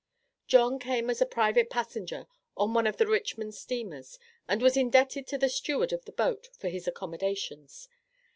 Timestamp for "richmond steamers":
3.05-4.17